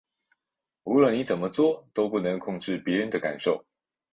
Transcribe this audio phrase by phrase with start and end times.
[0.83, 3.63] 无论你怎么作，都不能控制別人的感受